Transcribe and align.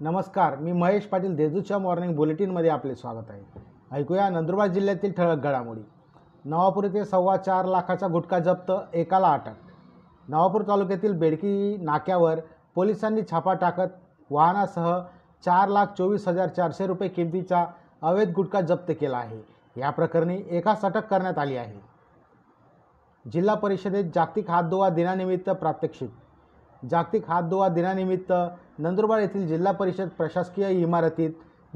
नमस्कार 0.00 0.56
मी 0.56 0.72
महेश 0.72 1.04
पाटील 1.04 1.36
देजूच्या 1.36 1.78
मॉर्निंग 1.78 2.14
बुलेटिनमध्ये 2.16 2.70
आपले 2.70 2.94
स्वागत 2.94 3.30
आहे. 3.30 3.40
ऐकूया 3.92 4.28
नंदुरबार 4.28 4.66
जिल्ह्यातील 4.66 5.12
ठळक 5.12 5.36
घडामोडी. 5.36 5.80
नवापूर 6.44 6.84
येथे 6.84 7.04
सव्वा 7.04 7.36
चार 7.36 7.64
लाखाचा 7.64 8.06
गुटखा 8.06 8.38
जप्त 8.38 8.72
एकाला 8.94 9.32
अटक. 9.32 9.52
नवापूर 10.28 10.62
तालुक्यातील 10.62 11.12
बेडकी 11.12 11.76
नाक्यावर 11.76 12.40
पोलिसांनी 12.74 13.22
छापा 13.30 13.54
टाकत 13.54 13.92
वाहनासह 14.30 14.98
चार 15.44 15.68
लाख 15.68 15.86
चोवीस 15.98 16.28
हजार 16.28 16.48
चारशे 16.48 16.86
रुपये 16.86 17.08
किमतीचा 17.08 17.66
अवैध 18.02 18.32
गुटखा 18.32 18.60
जप्त 18.60 18.92
केला 19.00 19.16
आहे. 19.16 19.40
या 19.80 19.90
प्रकरणी 19.90 20.42
एकाच 20.50 20.82
अटक 20.82 21.06
करण्यात 21.06 21.38
आली 21.38 21.56
आहे. 21.56 21.80
जिल्हा 23.32 23.54
परिषदेत 23.54 24.04
जागतिक 24.14 24.50
हातधुवा 24.50 24.88
दिनानिमित्त 24.88 25.50
प्रात्यक्षिक. 25.50 26.10
जागतिक 26.82 27.30
हातधुवा 27.30 27.68
दिनानिमित्त 27.68 28.32
नंदुरबार 28.78 29.18
येथील 29.18 29.46
जिल्हा 29.48 29.72
परिषद 29.72 30.08
प्रशासकीय 30.08 30.68
इमारतीत 30.70 31.30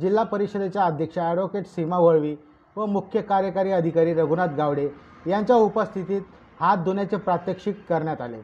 जिल्हा 0.00 0.24
परिषदेच्या 0.24 0.84
अध्यक्ष 0.84 1.18
ॲडव्होकेट 1.18 1.66
सीमा 1.66 1.98
वळवी 1.98 2.34
व 2.76 2.86
मुख्य 2.86 3.20
कार्यकारी 3.20 3.72
अधिकारी 3.72 4.14
रघुनाथ 4.14 4.48
गावडे 4.48 4.88
यांच्या 5.26 5.56
उपस्थितीत 5.56 6.22
हात 6.60 6.84
धुण्याचे 6.84 7.16
प्रात्यक्षिक 7.16 7.84
करण्यात 7.88 8.20
आले. 8.20 8.40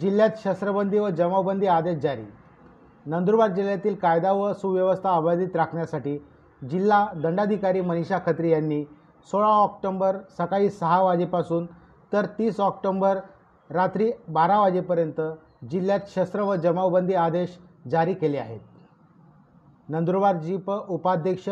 जिल्ह्यात 0.00 0.30
शस्त्रबंदी 0.44 0.98
व 0.98 1.08
जमावबंदी 1.08 1.66
आदेश 1.66 1.98
जारी. 1.98 2.24
नंदुरबार 3.06 3.50
जिल्ह्यातील 3.50 3.94
कायदा 3.94 4.32
व 4.32 4.52
सुव्यवस्था 4.52 5.10
अबाधित 5.10 5.56
राखण्यासाठी 5.56 6.18
जिल्हा 6.62 7.06
दंडाधिकारी 7.14 7.80
मनीषा 7.80 8.18
खत्री 8.26 8.50
यांनी 8.50 8.84
सोळा 9.30 9.46
ऑक्टोंबर 9.46 10.16
सकाळी 10.38 10.70
सहा 10.70 11.00
वाजेपासून 11.02 11.66
तर 12.12 12.26
तीस 12.38 12.60
ऑक्टोंबर 12.60 13.18
रात्री 13.72 14.10
बारा 14.28 14.58
वाजेपर्यंत 14.60 15.20
जिल्ह्यात 15.64 16.00
शस्त्र 16.08 16.40
व 16.40 16.56
जमावबंदी 16.56 17.14
आदेश 17.14 17.58
जारी 17.88 18.14
केले 18.14 18.38
आहेत. 18.38 18.60
नंदुरबार 19.88 20.36
जीप 20.36 20.70
उपाध्यक्ष 20.70 21.48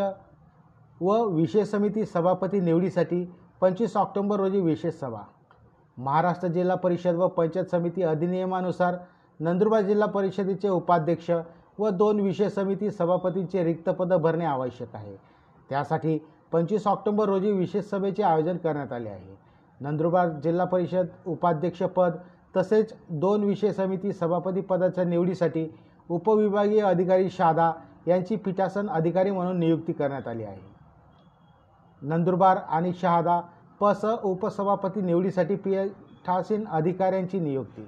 व 1.01 1.23
विशेष 1.25 1.67
समिती 1.67 2.05
सभापती 2.05 2.59
निवडीसाठी 2.59 3.23
पंचवीस 3.61 3.97
ऑक्टोंबर 3.97 4.39
रोजी 4.39 4.59
विशेष 4.59 4.93
सभा. 4.93 5.23
महाराष्ट्र 5.97 6.47
जिल्हा 6.47 6.75
परिषद 6.75 7.15
व 7.15 7.27
पंचायत 7.27 7.65
समिती 7.65 8.03
अधिनियमानुसार 8.03 8.97
नंदुरबार 9.39 9.81
जिल्हा 9.81 10.07
परिषदेचे 10.07 10.69
उपाध्यक्ष 10.69 11.31
व 11.79 11.89
दोन 11.89 12.19
विशेष 12.19 12.53
समिती 12.53 12.91
सभापतींचे 12.91 13.63
रिक्त 13.63 13.89
पदं 13.89 14.17
भरणे 14.17 14.45
आवश्यक 14.45 14.95
आहे. 14.95 15.15
त्यासाठी 15.69 16.17
पंचवीस 16.51 16.87
ऑक्टोंबर 16.87 17.25
रोजी 17.25 17.51
विशेष 17.51 17.85
सभेचे 17.85 18.23
आयोजन 18.23 18.57
करण्यात 18.57 18.93
आले 18.93 19.09
आहे. 19.09 19.50
नंदुरबार 19.81 20.29
जिल्हा 20.43 20.65
परिषद 20.65 21.07
उपाध्यक्षपद 21.25 22.17
तसेच 22.57 22.93
दोन 23.09 23.43
विषय 23.43 23.71
समिती 23.71 24.11
सभापती 24.13 24.61
पदाच्या 24.61 25.03
निवडीसाठी 25.03 25.67
उपविभागीय 26.09 26.81
अधिकारी 26.81 27.29
शादा 27.29 27.71
यांची 28.07 28.35
पीठासन 28.35 28.89
अधिकारी 28.89 29.31
म्हणून 29.31 29.59
नियुक्ती 29.59 29.93
करण्यात 29.93 30.27
आली 30.27 30.43
आहे. 30.43 30.59
नंदुरबार 32.01 32.57
आणि 32.69 32.93
शहादा 32.93 33.41
पस 33.79 34.05
उपसभापती 34.23 35.01
निवडीसाठी 35.01 35.55
पीठासीन 35.55 36.67
अधिकाऱ्यांची 36.67 37.39
नियुक्ती. 37.39 37.87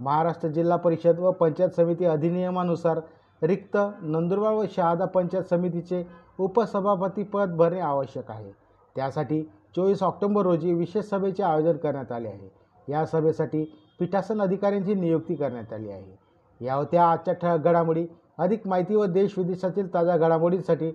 महाराष्ट्र 0.00 0.48
जिल्हा 0.48 0.76
परिषद 0.76 1.18
व 1.18 1.30
पंचायत 1.30 1.70
समिती 1.70 2.04
अधिनियमानुसार 2.04 3.00
रिक्त 3.42 3.76
नंदुरबार 4.02 4.52
व 4.52 4.64
शहादा 4.76 5.04
पंचायत 5.04 5.44
समितीचे 5.44 6.06
उपसभापतीपद 6.38 7.56
भरणे 7.56 7.80
आवश्यक 7.80 8.30
आहे. 8.30 8.52
त्यासाठी 8.96 9.42
चोवीस 9.76 10.02
ऑक्टोंबर 10.02 10.42
रोजी 10.42 10.74
विशेष 10.74 11.04
सभेचे 11.04 11.42
आयोजन 11.42 11.76
करण्यात 11.76 12.12
आले 12.12 12.28
आहे. 12.28 12.50
या 12.88 13.06
सभेसाठी 13.06 13.64
पीठासन 14.00 14.42
अधिकाऱ्यांची 14.42 14.94
नियुक्ती 14.94 15.34
करण्यात 15.34 15.72
आली 15.72 15.90
आहे. 15.90 16.18
या 16.64 16.74
होत्या 16.74 17.10
आजच्या 17.10 17.34
ठळक 17.34 17.60
घडामोडी. 17.60 18.06
अधिक 18.38 18.66
माहिती 18.66 18.94
व 18.94 19.04
देश 19.04 19.38
विदेशातील 19.38 19.94
ताज्या 19.94 20.16
घडामोडींसाठी 20.16 20.90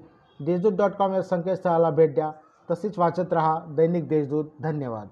देशदूत 0.46 0.74
डॉट 0.74 0.92
कॉम 0.92 1.14
या 1.14 1.22
संकेतस्थळाला 1.22 1.90
भेट 1.90 2.14
द्या. 2.14 2.32
तसेच 2.72 3.00
वाचत 3.00 3.34
रहा 3.34 3.60
दैनिक 3.70 4.08
देशदूत. 4.08 4.46
धन्यवाद. 4.62 5.08